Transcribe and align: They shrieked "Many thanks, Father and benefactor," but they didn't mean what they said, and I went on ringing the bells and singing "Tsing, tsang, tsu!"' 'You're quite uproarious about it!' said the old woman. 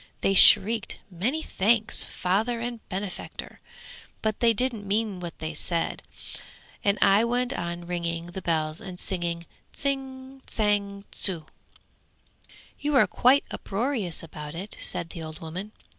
They 0.21 0.33
shrieked 0.33 0.99
"Many 1.11 1.43
thanks, 1.43 2.03
Father 2.03 2.59
and 2.59 2.79
benefactor," 2.89 3.59
but 4.23 4.39
they 4.39 4.51
didn't 4.51 4.87
mean 4.87 5.19
what 5.19 5.37
they 5.37 5.53
said, 5.53 6.01
and 6.83 6.97
I 7.03 7.23
went 7.23 7.53
on 7.53 7.85
ringing 7.85 8.25
the 8.31 8.41
bells 8.41 8.81
and 8.81 8.99
singing 8.99 9.45
"Tsing, 9.73 10.41
tsang, 10.47 11.03
tsu!"' 11.11 11.45
'You're 12.79 13.05
quite 13.05 13.43
uproarious 13.51 14.23
about 14.23 14.55
it!' 14.55 14.75
said 14.79 15.11
the 15.11 15.21
old 15.21 15.39
woman. 15.39 15.71